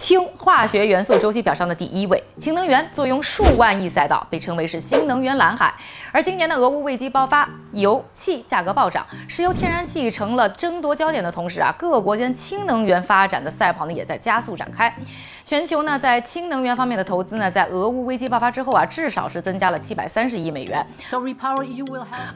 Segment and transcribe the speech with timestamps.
[0.00, 5.74] 氢化学元素周期表上的第一位，氢能源坐拥数万亿赛道，被称为是新能源蓝海。
[6.10, 14.90] 而今年的俄乌危机爆发，油气价格暴涨，石油天然气成了争夺焦点的同时啊，各国间氢能源发展的赛跑呢也在加速展开。
[15.50, 20.86] 全球呢在氢能源方面的投资呢，在俄乌危机爆发之后啊，至少是增加了七百三十亿美元。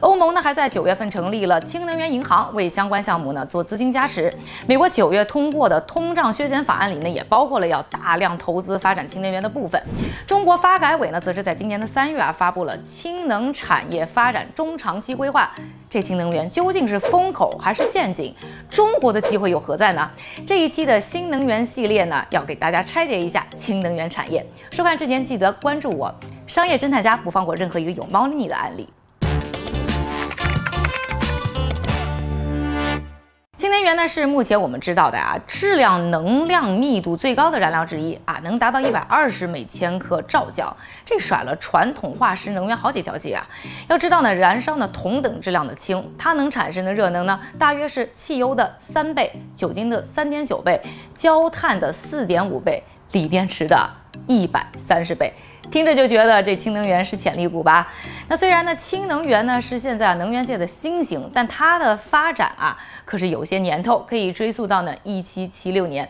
[0.01, 4.29] 欧盟呢还在九月份成立了氢能源银行，为相关项目呢做资金加持。
[4.67, 7.55] 美国九月通过的通胀削减法案里呢，也包括。
[7.61, 9.81] 了要大量投资发展氢能源的部分，
[10.27, 15.49] 中国发改委呢，则是在今年的三月啊，发布了氢能产业发展中长期规划。
[15.89, 18.35] 这氢能源究竟是风口还是陷阱？
[18.69, 20.11] 中国的机会又何在呢？
[20.45, 24.43] 这一期的新能源系列呢，要给大家拆了解一下氢能源产业。
[24.71, 26.11] 收看之前记得关注我，
[26.47, 28.89] 商业侦探家不放过任何一个有猫腻的案例。
[33.55, 43.47] 氢能源呢是目前我们知道的啊质量能量密度最高的燃料之一啊，能达到一百二十每千克兆焦，这甩了传统化石能源好几条街啊！
[43.87, 50.79] 要知道呢，燃烧呢同等质量的氢，它能产生的热能呢，大约是汽油的三倍，酒精的三点九倍，
[51.15, 53.89] 焦炭的四点五倍，锂电池的
[54.27, 55.31] 一百三十倍。
[55.71, 57.87] 听着就觉得这氢能源是潜力股吧？
[58.27, 66.09] 那虽然呢，氢能源呢是现在能源界的新型，但它的发展啊可是有些年头，可以追溯到呢一七七六年。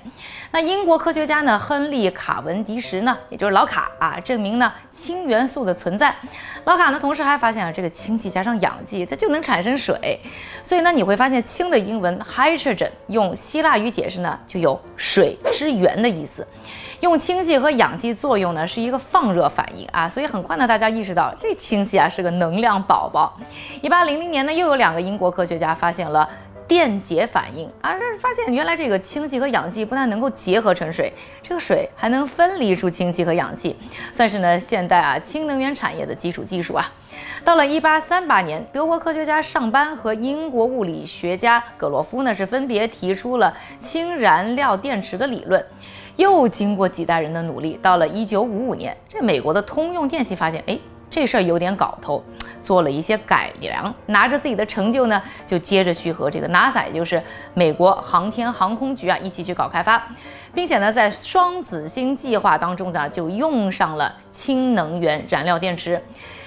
[0.51, 6.15] 那英国科学家呢亨利卡文迪什呢，也就是老卡啊，证明呢氢元素的存在。
[6.63, 10.19] 老卡呢同时还发现啊，这个氢气加上氧气，它就能产生水。
[10.63, 16.47] 所以呢，你会发现氢的英文 hydrogen 用希腊语解释呢，就有水之源的意思。
[17.01, 23.37] 用氢气和氧气作用呢，是一个放热反应啊，所以很快呢，大家意识到这氢气啊是个能量宝宝。
[23.81, 26.27] 一八零零年呢，又有两个英国科学家发现了
[26.67, 31.11] 电解反应啊，这发现原来这个氢气和氧气不但能够结合成水，
[31.43, 33.75] 这个水还能分离出氢气和氧气，
[34.11, 36.91] 算是呢现代啊氢能源产业的基础技术啊。
[37.43, 45.63] 到了一八三八年，德国科学家上班和英国物理学家葛洛夫呢是分别提出了氢燃料电池的理论。
[46.15, 50.79] 又经过几代人的努力，到了一九五五年，这美国的通用电气发现，哎，
[51.15, 52.21] 这事儿有点搞头，
[52.61, 60.05] 做了一些改良，拿着自己的成就呢，就接着去和这个 NASA，也就是美国航天航空局啊，一起去搞开发，
[60.53, 66.01] 并且呢，在双子星计划当中呢，就用上了氢能源燃料电池。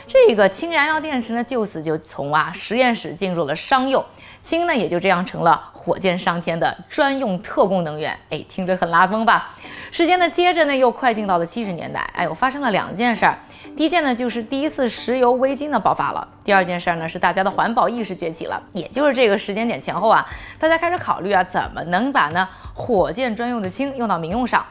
[0.07, 4.05] 这个氢燃料电池呢，就此就从啊实验室进入了商用，
[4.43, 8.15] 氢呢也就这样成了火箭上天的专用特供能源。
[8.29, 9.55] 哎，听着很拉风吧？
[9.91, 12.01] 时间呢，接着呢又快进到了七十年代。
[12.15, 13.37] 哎呦，发生了两件事儿。
[13.77, 16.27] 第一件呢，就是第一次石油危机呢爆发了。
[16.45, 18.61] 第二件事儿呢，是大家的环保意识崛起了。
[18.73, 20.27] 也就是这个时间点前后啊，
[20.59, 24.65] 大家开始考虑啊，怎么能把呢火箭专用的氢用到民用上。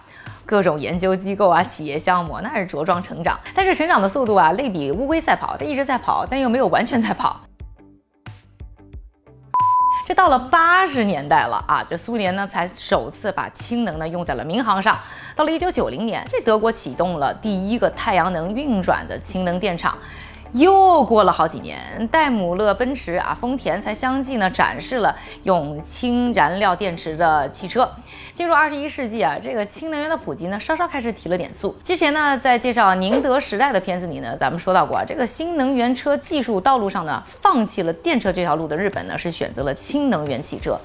[0.46, 7.42] 各种研究机构啊，企业项目那是茁壮成长，但是成长的速度啊，类比乌龟赛跑，它一直在跑，但又没有完全在跑。
[10.07, 14.97] 这到了八十年代了啊，这苏联呢才首次把氢能呢用在了民航上。
[15.35, 19.97] 到了一九九零年，这德国启动了第一个太阳能运转的氢能电厂。
[20.53, 27.90] 又过了好几年，戴姆勒奔驰啊，丰田才相继呢展示了用氢燃料电池的汽车。
[28.34, 31.75] 进入二十一世纪啊，这个氢能源的普及呢，稍稍开始提了点速。
[31.84, 40.80] 之前呢，在介绍宁德时代的片子里呢，咱们说到过啊，这个新能源车技术道路上呢，放弃了电车这条路的日本呢，是选择了氢能源汽车。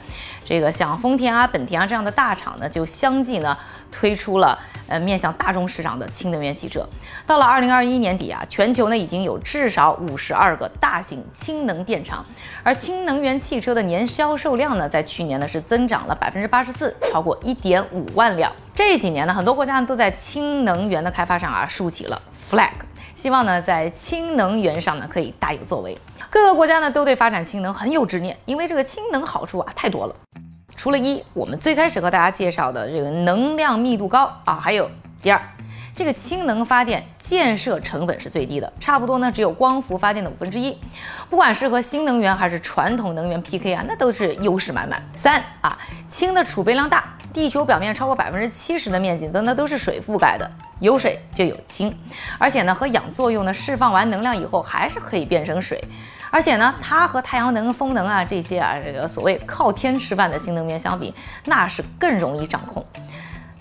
[0.45, 3.57] 这个像丰田啊、本田啊这样的大厂呢，就相继呢
[3.93, 4.59] 推出了
[4.89, 6.87] 呃面向大众市场的氢能源汽车。
[7.27, 12.25] 到了二零二一年底啊，全球呢已经有至少五十二个大型氢能电厂，
[12.63, 18.51] 而氢能源汽车的年销售量呢，在去年呢是增长了百分之八十四，超过一点五万辆。
[18.75, 22.19] 这几年呢，很多国家都在氢能源的开发上啊竖起了
[22.51, 22.71] flag，
[23.15, 25.95] 希望呢在氢能源上呢可以大有作为。
[26.31, 30.15] 各个国家呢都对发展氢能很有执念，因为这个氢能好处啊太多了。
[30.75, 34.91] 除了一，我们最开始和大家介绍的这个能量密度高啊，还有
[35.21, 35.39] 第二，
[35.95, 40.77] 这个氢能发电建设成本是最低的，差不多呢只有光伏发电的五分之一。
[41.29, 45.01] 不管是和新能源还是传统能源 PK 啊，那都是优势满满。
[45.15, 45.79] 三啊，
[46.09, 50.51] 氢的储备量大，地球表面超过百分之七十的面积都那都是水覆盖的，
[50.81, 51.95] 有水就有氢，
[52.39, 55.83] 而且呢和氧作用呢释放完能量以后还是可以变成水。
[56.31, 61.13] 而且呢，它和太阳能、风能啊这些啊，这个所谓靠天吃饭的新能源相比，
[61.45, 62.83] 那是更容易掌控。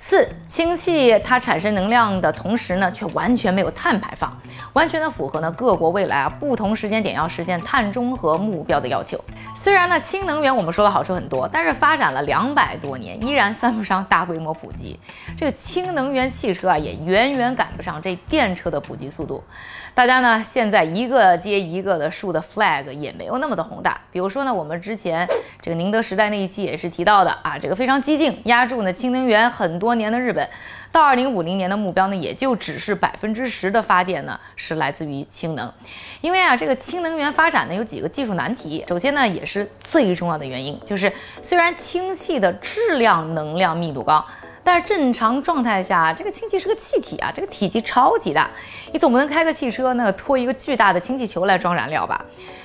[0.04, 4.36] 四氢气它产生能量的同时呢，却完全没有碳排放，
[4.74, 9.24] 完全的符合呢各国未来啊不同时间点要实现碳中和目标的要求。
[9.56, 15.00] 虽然呢氢能源我们说的好处很多，但是发展了两百多年，依然算不上大规模普及。
[15.38, 19.44] 这个氢能源汽车啊，也远远赶不上这电车的普及速度。
[19.94, 24.02] 大家呢现在一个接一个的竖的 flag 也没有那么的宏大。
[24.12, 25.30] 比如说呢，我们之前
[25.62, 29.91] 这个宁德时代那一期也是提到的啊，这个非常激进，压住呢氢能源很多。
[29.92, 30.48] 多年的日本，
[30.90, 35.70] 到二零五零年的目标呢，也就只是百分之十的发电呢是来自于氢能。
[36.22, 38.86] 因为啊，这个氢能源发展呢有几个技术难题。
[38.88, 41.12] 首先呢，也是最重要的原因，就是
[41.44, 44.26] 虽然氢气的质量能量密度高，
[44.64, 48.50] 但是正常状态下，这个氢气是个气体啊，这个体积超级大，
[48.94, 52.24] 你总不能开个汽车那拖一个巨大的氢气球来装燃料吧？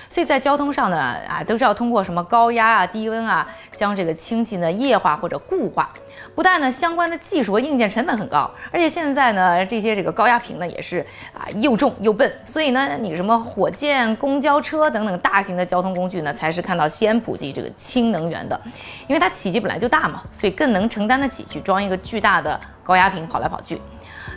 [0.08, 5.92] 所以在交通上呢，啊，都是要通过什么高压啊、低温啊，将这个氢气呢液化或者固化。
[6.34, 12.30] 不但呢相关的技术和硬件成本很高，而且现在呢这些这个高压瓶呢也是啊又重又笨。
[12.44, 18.60] 所以呢你什么火箭、公交车等等大型的交通工具呢，才是看到先普及这个氢能源的，
[19.06, 23.80] 因为它体积本来就大嘛，所以更能承担得起去装一个巨大的高压瓶跑来跑去。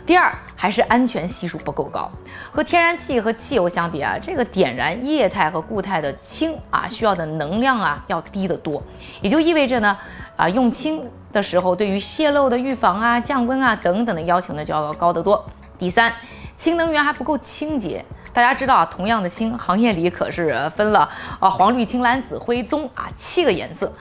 [0.06, 2.10] 第二，还是安全系数不够高。
[2.50, 8.82] 和天然气和汽油相比啊，这个点燃液态和固态的氢啊，需要的能量啊要低得多。
[9.20, 9.96] 也就意味着呢，
[10.36, 15.44] 啊用氢的时候，对于泄漏的预防啊、降温啊等等的要求呢，就要高得多。
[15.78, 16.12] 第三，
[16.56, 18.04] 氢能源还不够清洁。
[18.32, 23.92] 大家知道啊，同样的氢，行业里可是分了啊黄、绿、青、蓝、紫、灰、棕啊七个颜色。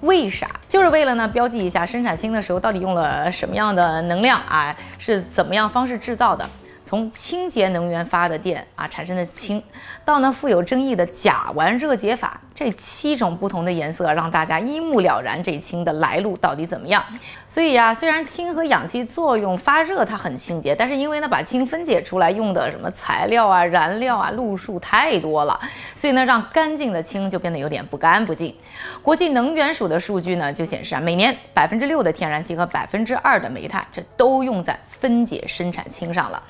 [0.00, 0.48] 为啥？
[0.68, 6.48] 就是为了呢，标记一下生产氢的时候到底用了什么样的能量啊，是怎么样方式制造的。
[6.86, 9.60] 从清洁能源发的电啊产生的氢，
[10.04, 17.04] 到呢富有争议的甲烷热解法，这七种不同的颜色让大家一目了然这氢的来路到底怎么样。
[17.48, 25.58] 所以呀，虽然氢和氧气作用发热它很清洁，但是因为呢把氢分解出来用的什么材料啊、燃料啊、路数太多了，
[25.96, 28.54] 所以呢让干净的氢就变得有点不干不净。
[29.02, 36.40] 国际能源署的数据呢就显示啊，每年百分之六的天然气和百分之二的煤炭，这都用在分解生产氢上了。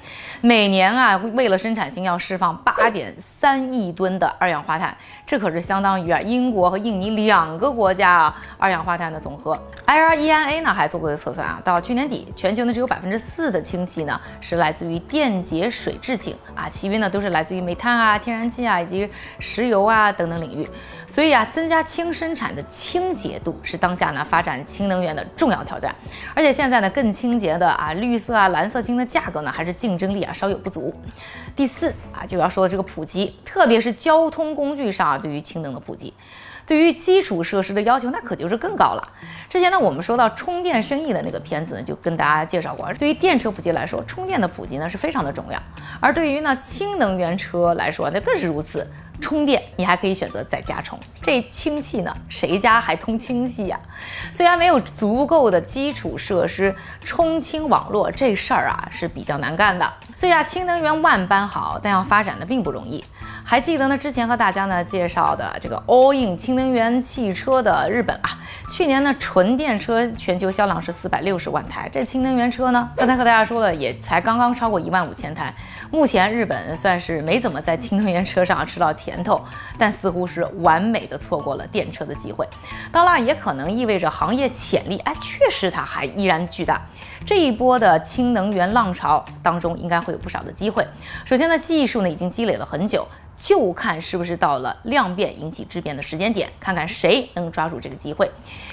[0.41, 4.97] 每年啊，为了生产氢要释放八点三亿吨的二氧化碳，
[5.27, 9.59] 这可是相当于啊英国和印尼两个国家啊二氧化碳的总和。
[9.87, 20.69] IRENA 呢还做过一个测算啊，到去年底，全球呢只有百分之四的氢气呢是来自于电解水制氢啊，其余呢都是来自于煤炭啊、天然气啊以及石油啊等等领域。
[21.07, 25.95] 所以啊，增加氢生产的清洁度是当下呢发展氢能源的重要挑战。
[26.35, 30.93] 而且现在呢，更清洁的啊绿色啊蓝色氢的价格呢还是竞争力啊稍有不足。
[31.55, 36.13] 第四啊，就要说这个普及，特别是交通工具上啊，对于氢能的普及。
[36.67, 39.09] 对于基础设施的要求，那可就是更高了。
[39.49, 42.93] 之前呢，我们说到充电生意的那个片子呢，就跟大家介绍过。
[42.95, 45.63] 对于电车普及来说，充电的普及呢是非常的重要。
[46.01, 48.85] 而对于呢氢能源车来说，那更是如此。
[49.21, 53.79] 充电你还可以选择在家充，这氢气呢，谁家还通氢气呀？
[54.33, 59.91] 虽然没有足够的基础设施，充氢网络这事儿啊是比较难干的。
[60.15, 63.05] 所以啊，氢能源万般好，但要发展的并不容易。
[63.45, 63.97] 还记得呢？
[63.97, 68.39] 之前和大家呢介绍的这个 All In 氢能源汽车的日本啊，
[68.73, 75.55] 去年呢纯电车全球销量是四百六十万台，这氢能源车呢，刚才和大家说了，也才刚刚超过一万五千台。
[75.91, 79.41] 目前日本算是没怎么在氢能源车上吃到甜头，
[79.79, 82.47] 但似乎是完美的错过了电车的机会。
[82.91, 86.83] 当然，也可能意味着行业潜力，哎，确实它还依然巨大。
[87.25, 90.87] 这一波的氢能源浪潮当中，应该会有不少的机会。
[91.25, 93.07] 首先呢，技术呢已经积累了很久。
[93.39, 98.31] 就看是不是到了量变引起质变的时间点，看看谁能抓住这个机会。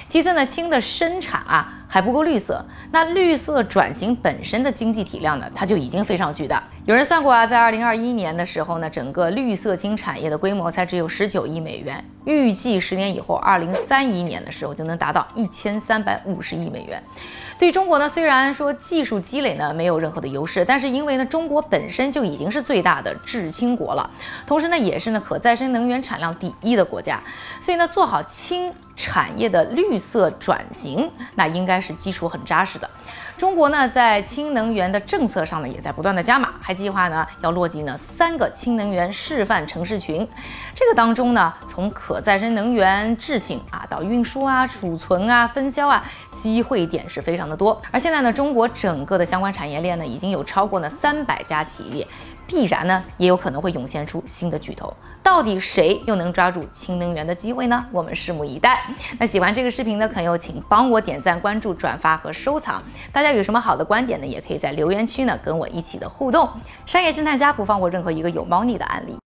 [0.08, 6.64] 其次呢，氢的生产啊还不够绿色，那绿色转型本身的经济体量呢，它就已经非常巨大。
[6.86, 17.00] 有人算过啊，在二零二一年的时候呢，整个绿色氢产业的规模才只有十九亿美元，预计十年以后，二零三一年的时候就能达到一千三百五十亿美元。
[17.60, 24.10] 对中国呢，虽然说技术积累呢没有任何的优势，但是因为呢中国本身就已经是最大的制氢国了，
[24.48, 27.22] 同时呢也是呢可再生能源产量第一的国家，
[27.62, 32.90] 所以呢做好氢产业的绿色转型，那应该是基础很扎实的。
[33.36, 40.26] 中国呢，在氢能源的政策上呢，也在不断的加码，还计划呢要落地呢三个氢能源示范城市群。
[40.76, 47.82] 这个当中呢，从可再生能源制氢啊，到运输啊、储存啊、分销啊，机会点是非常的多。
[47.92, 52.08] 而现在呢，中国整个的相关产业链呢，已经有超过呢三百家企业
[52.48, 54.94] 必然呢也有可能会涌现出新的巨头。
[55.22, 57.86] 到底谁又能抓住氢能源的机会呢？
[57.92, 58.84] 我们拭目以待。
[59.18, 62.84] 那喜欢这个视频的朋友，请帮我点赞、关注、转发和收藏。
[63.12, 64.28] 大家有什么好的观点呢？
[64.28, 66.50] 也可以在留言区呢跟我一起的互动。
[66.86, 69.18] 商业侦探家不放过任何一个有猫腻的案例。